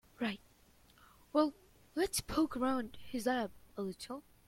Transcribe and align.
Right, 0.19 0.39
well 1.31 1.53
let's 1.95 2.21
poke 2.21 2.57
around 2.57 2.97
his 3.07 3.27
lab 3.27 3.51
a 3.77 3.83
little. 3.83 4.23